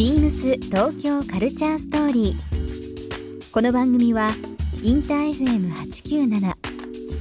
[0.00, 3.50] ビームス東京カルチャーストーリー。
[3.52, 4.30] この番組は
[4.82, 6.40] インター FM897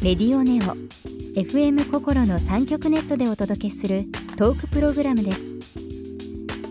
[0.01, 0.77] レディオネオ
[1.37, 4.05] FM 心の三極ネットでお届けする
[4.37, 5.49] トークプログラムです。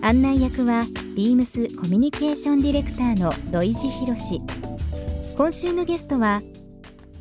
[0.01, 4.41] 案内役はビームスコミュニケーションディレクターの土井博志。
[5.37, 6.41] 今週のゲストは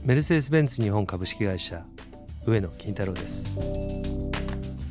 [0.05, 1.85] メルセデス・ベンツ日本株式会社
[2.45, 3.53] 上野金太郎です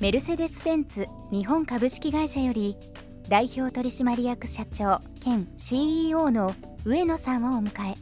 [0.01, 2.77] メルセデス・ベンツ日本株式会社より
[3.29, 7.97] 代表取締役社長兼 CEO の上野さんをお迎え。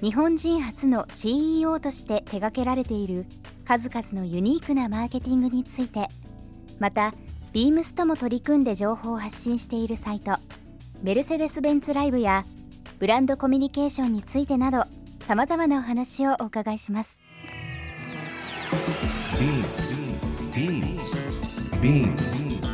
[0.00, 3.26] 日本人初の CEO として手掛けられている
[3.64, 6.08] 数々のユニークなマーケティングについて。
[6.80, 7.14] また
[7.52, 10.38] ビームスとも取り組んで情報を発信しているサイト
[11.02, 12.44] メルセデス・ベンツライブや
[12.98, 14.84] ブランドコミュニケーションについてなど
[15.20, 17.20] さまざまなお話をお伺いします。
[19.38, 21.34] BeamsBeamsBeams
[21.80, 22.73] Beams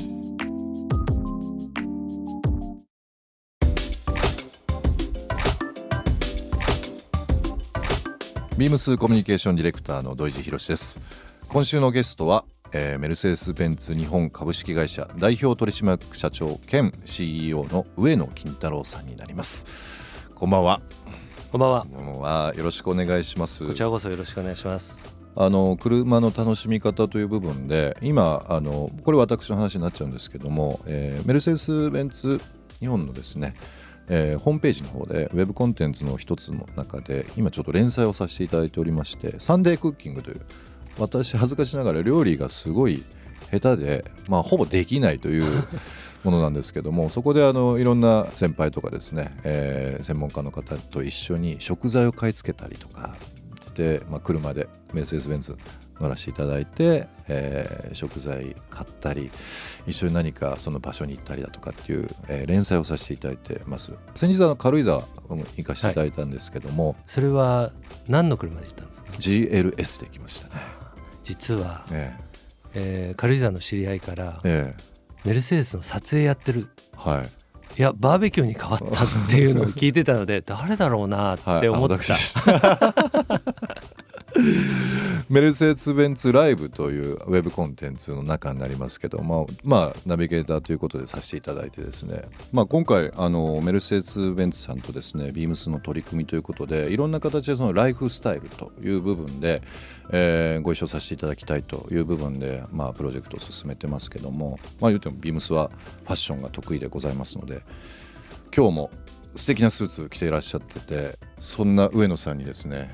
[8.61, 11.01] ビームスコミュニケーションディレクターの土井博です。
[11.47, 20.29] 今週のゲストは、えーメルセデス・ベンツ日本株式会社代表取締役社長兼 CEO の上野金太郎さんになります。
[20.35, 20.79] こんばんは。
[21.51, 21.87] こんばんは。
[21.91, 22.53] こんばんは。
[22.55, 23.65] よろしくお願いします。
[23.65, 25.11] こちらこそよろしくお願いします。
[25.35, 32.39] あの車の楽しみ方という部分で今あのこれ私の話になっちゃうんですけども、えーメルセデス・ベンツ
[32.79, 33.55] 日本のですね、
[34.13, 40.41] えーホームページの方でウェブコンテンツの一つの中で今ちょっと連載をさせていただいておりましてサンデークッキングという
[40.99, 43.03] 私恥ずかしながら料理がすごい
[43.51, 45.43] 下手で、まあ、ほぼできないという
[46.23, 53.15] ものなんですけどもそこであのいろんな先輩とかですね、えー専門家の方と一緒に食材を買い付けたりとか
[53.61, 55.57] して、まあ、車でメルセデス・ベンツ
[55.99, 59.29] 乗らせていただいて、えー食材買ったり
[59.85, 63.93] 一緒に何かその場所に行ったりだとかっていう、えー連載をさせていただいてます。
[64.15, 67.71] 先日は軽井沢に行かせていただいたんですけども、それは
[68.07, 70.61] 何の車で行ったんですか？GLS で行きましたね。
[71.23, 72.15] 実は、え
[72.73, 73.11] え。
[73.13, 74.91] ー軽井沢の知り合いからええ。
[75.25, 76.67] メルセデスの撮影やってる。
[76.93, 77.29] えはい。
[77.77, 84.00] いやバーベキューに変わったっていうのを聞いてたので誰だろうなって思ってた、はい、
[85.29, 99.61] メルセデス・ベンツライブというウェブコンテンツの中になりますけど、まあ、まあナビゲーターということでさせていただいてですね、まあ、今回あのメルセデス・ベンツさんとですねビームスの取り組みということでいろんな形でそのライフスタイルという部分で、
[100.11, 105.71] えーご一緒させていただきたいという部分で、まあ、プロジェクトを進めてますけども、まあ、言うてもビームスは
[106.03, 107.61] ファッションが得意でございますので
[108.55, 108.91] 今日も
[109.35, 112.93] 素敵なスーツ着ていらっしゃっててそんな上野さんにですね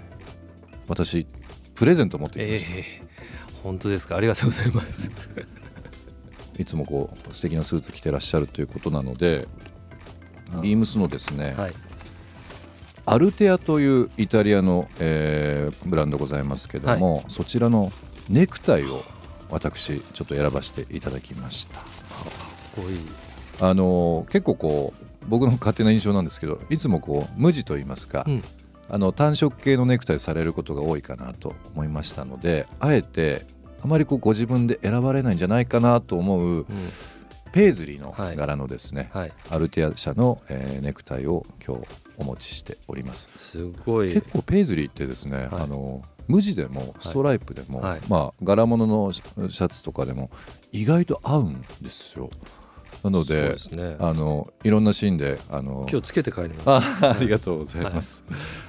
[0.88, 1.26] 私
[1.78, 2.84] プレゼント持ってきえました、ー
[3.64, 4.16] 本当ですか？
[4.16, 5.12] ありがとうございます。
[6.58, 9.48] いつもこう素敵なスーツ着てらっしゃるということなので
[10.64, 11.74] ビームスのですね、はい。
[13.06, 17.92] アルテアというイタリアの、えーブランドございますけども、そちらの
[18.30, 19.04] ネクタイを
[19.50, 21.76] 私ちょっと選ばせていただきました。
[21.76, 22.98] かっこいい。
[23.62, 28.44] あのー結構こう僕の勝手な印象なんですけどいつもこう無地と言いますか、うん
[28.90, 33.46] あの単色系のネクタイされることが多いかなと思いましたのであえて
[33.84, 36.66] あまりこうご自分で選ばれないんじゃないかなと思ううん。
[37.52, 39.32] ペイズリーのはい柄のですね、はい。
[39.50, 41.84] アルテア社の、えーネクタイを今日
[42.18, 43.30] お持ちしております。
[43.36, 44.14] すごい。
[44.14, 45.48] 結構ペイズリーってですね、はい。
[45.52, 48.02] あの無地でもストライプでも、はい。
[48.10, 50.30] まあ柄物のシャツとかでも
[50.72, 52.30] 意外と合うんですよ
[53.10, 58.24] なのでねあのいろんなシーンであの今日つけて帰りますあありがとうございます。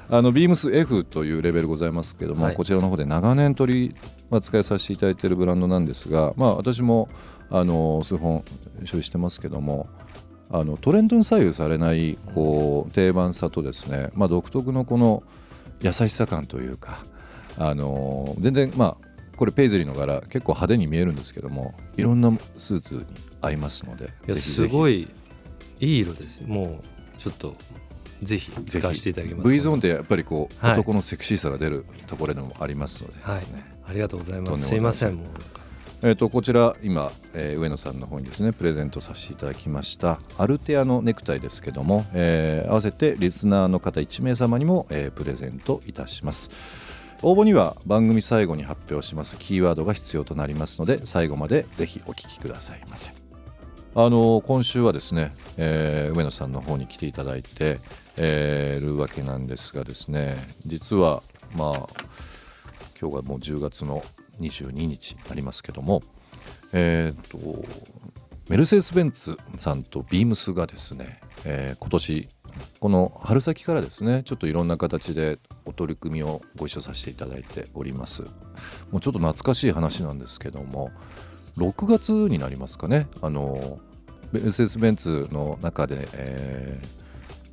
[0.08, 3.94] あのビームス F というレベルございますけども、はいこちらの方で長年取り
[4.30, 7.08] 扱いさせていただいているブランドなんですが、まあ私も
[7.50, 8.44] あの数本
[8.84, 9.88] 所有してますけども。
[10.50, 15.22] あのトレンドに左右されないこう定番さとですね、まあ、独特のこの
[15.82, 17.04] 優しさ感というか
[17.58, 23.04] あの全然まあこれペイズリーの柄結構派手に見えるんですけどもいろんなスーツに
[23.40, 25.08] 合いますのですごい
[25.80, 26.42] いい色です。
[26.46, 27.54] もうちょっと
[28.22, 29.52] ぜひ使わせていただきます。
[29.52, 30.72] V ゾーンってやっぱりこう、はい。
[30.74, 33.40] 男のセクシーさが出るところでもありますのではい。
[33.86, 34.66] ありがとうございます。
[34.66, 34.76] す。
[34.76, 35.26] いませんもう。
[36.00, 46.86] えー、とこちら今、えー上野さんの方にですねプレゼントさせていただきましたアルテアのネクタイですけども、えー合わせてリスナーの方1名様にも、えープレゼントいたします。
[47.22, 53.17] 応募には番組最後に発表しますキーワードが必要となりますので最後までぜひお聞きくださいませ
[53.94, 57.80] あの今週はですね、えー上野さんの方に来ていただいて、
[58.16, 60.36] えーるわけなんですがですね
[60.66, 61.22] 実は
[61.56, 61.76] まあ
[63.00, 64.02] 今日がもう10月の
[64.40, 66.02] 22日になりますけども
[66.74, 67.64] えー、と
[68.48, 72.28] メルセデス・ベンツさんとビームスがですね、えー今年
[72.80, 78.24] この春先からですねちょっといろんな形でお取り組みをご一緒させていただいております。
[78.90, 80.90] もうちょっと懐かしい話なんですけども
[81.58, 83.08] 6月になりますかね。
[83.20, 83.78] あの
[84.32, 86.98] メルセデス・ベンツの中で、えー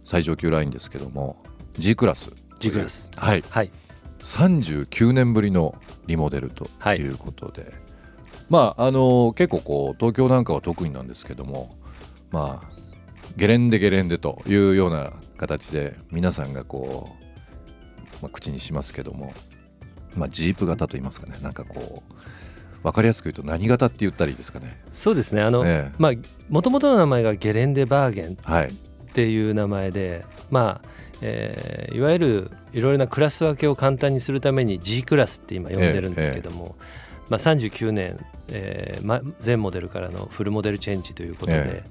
[0.08, 1.36] 最上級ラインですけども
[1.80, 2.32] G クラス。
[2.60, 3.10] G クラス。
[3.18, 3.44] はい。
[3.50, 3.72] はい。
[4.20, 5.74] 39年ぶりの
[6.06, 7.00] リモデルとはい。
[7.00, 7.74] いうことで、
[8.50, 11.76] まああの結構こう東京なんかは得意なんですけども
[12.32, 12.70] まあ
[13.36, 19.34] ゲレンデゲレンデというような形で皆さんがこう、まあ、口にしますけども、
[20.16, 21.38] まあ、ジープ型と言いますかね。
[21.42, 22.14] なんかこう
[22.86, 24.80] 分かりやすく言うと何型って言ったらいいですかね。
[24.92, 25.42] そうですね。
[25.42, 25.96] あの、ええ。
[25.98, 26.12] まあ
[26.50, 28.74] もともとの名前がゲレンデバーゲンはい、っ
[29.14, 30.88] ていう名前でまあ、
[31.22, 36.76] えーいわゆるいろいろなクラス分けを簡単にするために G クラスって今呼んでるんですけども、
[37.30, 41.84] まあ、39年、えーま、全モデルからのフルモデルチェンジということで、え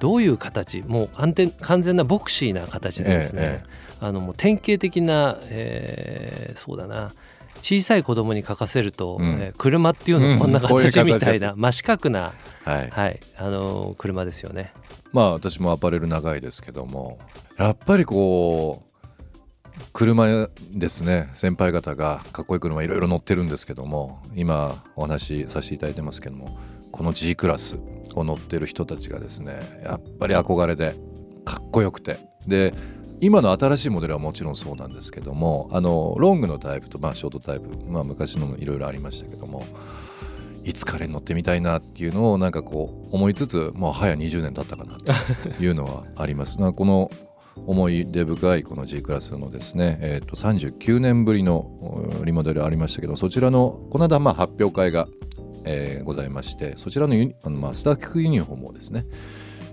[0.00, 3.70] どういう形もう完全完全なボクシーな形でですね、ええ。
[4.00, 7.14] あのもう典型的な、えーそうだな
[7.64, 9.24] 小さい子供に書かせると、うん。
[9.40, 11.04] えー車っていうのはこんな形形。
[11.04, 12.90] みたいな、真四角な、はい。
[12.90, 13.20] はい。
[13.38, 14.74] あのー車ですよね。
[15.12, 17.18] まあ私もアパレル長いですけども
[17.56, 19.14] やっぱりこう
[19.94, 21.30] 車ですね。
[21.32, 26.58] 先輩方がかっこいい車いろいろ乗ってるんですけども今お話しさせていただいてますけども
[26.92, 27.78] この G クラス
[28.14, 30.96] を乗ってる人たちがですねやっぱり憧れで
[31.46, 32.18] かっこよくて。
[32.46, 32.74] で
[33.20, 39.64] 今の新しいモデルはもちろんそうなんですけどもあのロングのタイプと、まあ、ショートタイプ、まあ、昔のもいろいろありましたけども
[40.64, 46.58] いつ彼に乗ってみたいなっていうのをなんかこう思いつつもう早20年経ったかなというのはあります。
[46.60, 47.10] まあこの
[47.66, 51.70] 思い出深いこの G クラスのですね、えー、と39年ぶりの
[52.24, 55.06] リモデルありましたけどそちらのこの間まあ発表会が、
[55.64, 59.06] えーございましてそちらのユあのまあスタッフユニフォームをですね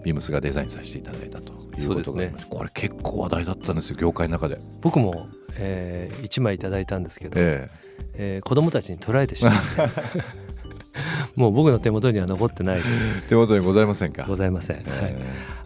[0.04, 2.34] ビームスがデザインさせていただいたというそうですね。
[2.50, 4.60] これ結構話題だったんですよ業界の中で。
[4.82, 5.28] 僕も、
[5.60, 7.70] え1枚いただいたんですけど、え
[8.16, 8.40] え。
[8.40, 9.60] ー子供たちに取られてしまって。
[11.36, 12.84] もう僕の手元には残ってないで
[13.26, 13.42] えという。
[13.42, 14.26] ことにございませんか？
[14.28, 14.78] ございません。
[14.78, 14.86] はい。
[15.02, 15.16] え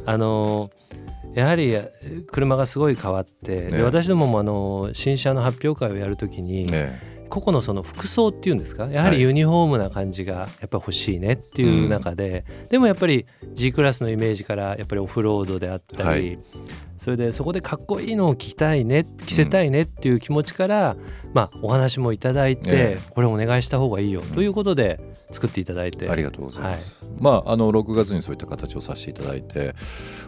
[0.05, 0.85] あのー
[1.39, 8.87] やはりえー車がすごい変わって、でね私どももあのー新車の発表会をやるときに、ええ個々のその服装っていうんですか？
[8.87, 9.17] やははい。
[9.17, 16.39] りユニフォームな感じがやっぱり欲しいねっていう中で、でもやっぱり G クラスのイメージからやっぱりオフロードであったり、はい。
[16.97, 20.95] それでそこでかっこいいのを着たいね着せたいねっていう気持ちから、
[21.33, 27.03] まあ、お話もいただいて、えこれお願いした方がいいよということで作っていただいて、ありがとうございます。
[27.19, 29.73] まああの6月にそういった形をさせていただいて、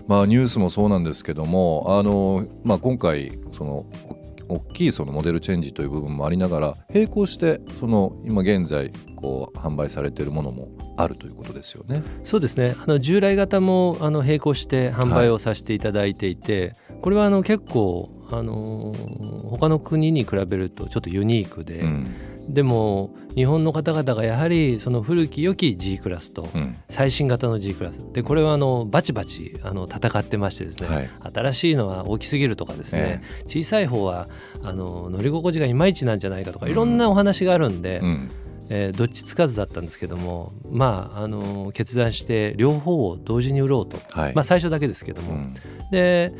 [0.08, 4.17] まあニュースもそうなんですけども、あのまあ今回そのお
[4.50, 12.04] 大きいそのモデルチェンジという部分もありながら並行してその今現在こう販売されているものもあるということですよね。
[12.24, 12.76] そうですね。
[12.82, 22.08] あの従来型もあの並行して販売をさせていただいていて、これはあの結構あのー他の国に比べるとちょっとユニークで、うん
[22.48, 26.76] でも日本の方々がやはりその古き良き G クラスとうん。
[26.88, 28.04] 最新型の G クラス。
[28.14, 31.10] でこれはあのバチバチあの戦ってましてですね、はい。
[31.34, 34.28] 新しいのは大きすぎるとかですね、小さい方は
[34.64, 38.32] あの乗り心地がいまいちなんじゃないかとかいろんなお話があるんで、うん。
[38.70, 44.36] えーどっちつかずだったんですけどもまああの決断して両方を同時に売ろうと、はい。
[44.36, 45.56] まあ最初だけですけども、うん。
[45.92, 46.34] で、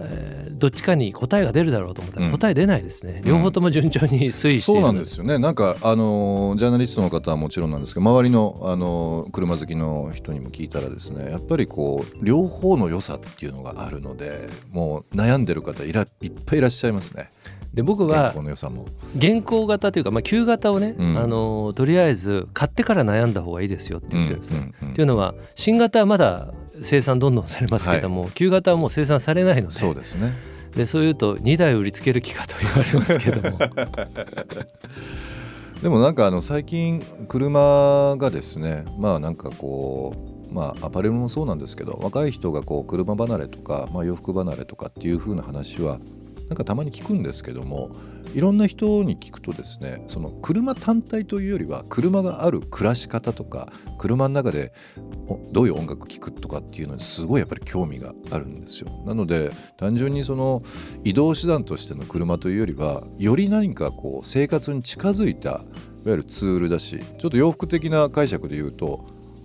[0.00, 2.32] えーどっちかに答えが出るだろうと思ったらうん。
[2.32, 4.60] 答え出ないですね、両方とも順調に推移している。
[4.60, 5.38] そうなんですよね。
[5.38, 17.30] なんかあのジャーナリストの方はもちろんなんですけど周りのあの車好きの人にも聞いたらですねやっぱりこう両方の良さっていうのがあるのでもう悩んでる方いらいっぱいいらっしゃいますね。
[17.74, 18.32] で僕は。
[19.16, 21.18] 現行型というか、まあ、旧型をね、うん。
[21.18, 24.58] あのとりあえず買ってから悩んだ方がいいですよって言ってるんですね。
[24.58, 24.88] うんうんうん。
[24.90, 30.32] っていうのは新型はまだ生産どんどんされますけども、旧型はもう生産されないのでそうですね。
[30.74, 33.58] でそういうと2台売りつける気かと言われますけども。
[35.82, 40.14] でもなんかあの最近車がですねまあなんかこ
[40.50, 45.98] うまあアパレルもそうなんですけど若い人がこう車離れとか、まあ、洋服離れとかっていう風な話は
[46.48, 47.90] なんかたまに聞くんですけども
[48.34, 54.72] いろんな人に聞くとですねその車単体というよりは車がある暮らし方とか車の中で
[55.52, 58.90] どういう音楽聴くとかっていうのにすごいやっぱり興味があるんですよ。
[59.06, 60.62] なので単純にその
[61.04, 65.62] 移動手段としての車というよりはより何かこう生活に近づいたいわ
[66.06, 69.04] ゆるツールだしちょっと洋服的な解釈で言うと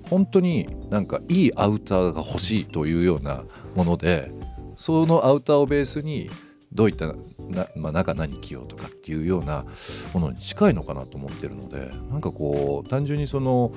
[0.09, 3.43] 本当になんかいいアウターが欲しいというような
[3.75, 4.31] もので
[4.75, 6.29] そのアウターをベースに
[6.73, 7.13] どういった
[7.49, 9.65] な、まあ、中何着ようとかっていうような
[10.13, 13.71] ものに近いのかなと思ってるのでなんかこう単純にその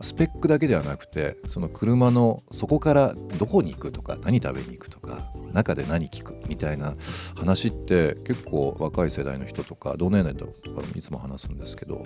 [0.00, 6.94] スペックだけではなくてその車のそこからどこに行くとか何食べに行くとか中で何聞くみたいな
[7.34, 10.52] 話って結構若い世代の人とか同年代とか
[10.94, 12.04] いつも話すんですけど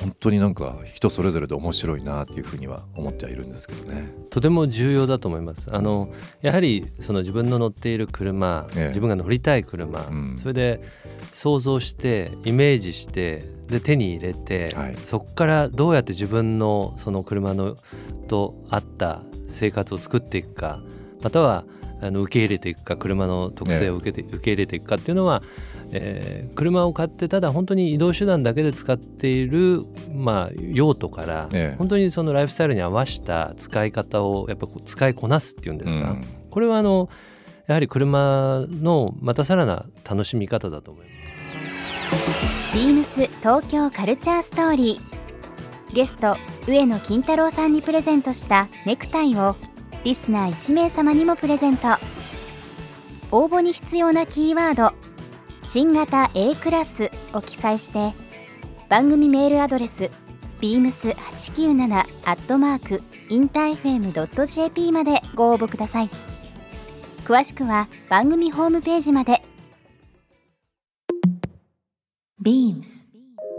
[0.00, 4.12] 本当になんか人それぞれで面白いなっていうふうには思ってはいるんですけどね。
[4.30, 5.74] とても重要だと思います。
[5.74, 6.10] あの
[6.42, 10.80] やはりその自分の乗っている車、ええ、自分が乗りたい車、うん、それで
[11.32, 17.76] 想像してイメージしてで手に入れて、はい、そこからどうやって自分のその車の
[18.28, 20.80] と合った生活を作っていくか
[21.22, 21.64] または
[22.02, 25.42] あの受け入れていくか車の特性を受けて、受け入れていくかっていうのは、
[25.92, 29.82] えー、車を買ってただ本当に移動手段だけで使っている、
[30.14, 37.10] まあ、用途から、本当にそのライフスタイルに合わせた使い方をやっぱ使いこなすっていうんですか、うん、これはあの
[37.70, 41.10] やはり車のまたさらな楽しみ方だと思いま
[41.64, 42.74] す。
[42.74, 45.94] ビームス東京カルチャーストーリー。
[45.94, 46.36] ゲスト
[46.66, 49.54] 上野金太郎さんにプレゼントしたネクタイを
[50.02, 51.86] リスナー1名様にもプレゼント。
[53.30, 54.92] 応募に必要なキーワード
[55.62, 58.14] 「新型 A クラス」を記載して
[58.88, 60.10] 番組メールアドレス
[60.60, 66.29] beams897 アットマークインター FM.jp までご応募ください。
[67.24, 69.42] 詳しくは番組ホームページまで
[72.42, 73.08] beams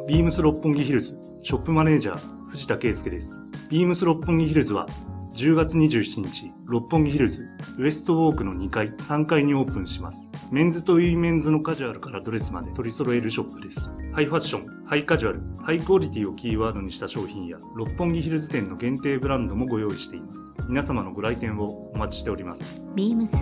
[0.08, 3.38] ビームス六本木ヒルズショップマネージャー藤田圭介です
[3.70, 4.88] ビームス六本木ヒルズは
[5.34, 10.30] 10月27日、六本木ヒルズ、ウエストウォークの2階、3階にオープンします。
[10.52, 13.92] メンズとウィメンズのカジュアルからドレスまで取り揃えるショップです。
[14.12, 20.42] ハイファッション、ハイカジュアル、ハイクオリティをキーワードにした商品や、六本木ヒルズ店の限定ブランドもご用意しています。
[20.68, 22.82] 皆様のご来店をお待ちしております。
[22.94, 23.38] ビームス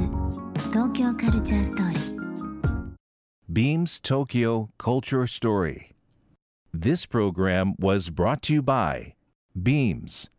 [0.70, 2.20] 東京カルチャーストーリー。
[3.52, 5.96] Beams Tokyo Culture Story.
[6.72, 9.16] This program was brought to you by
[9.60, 10.30] Beams.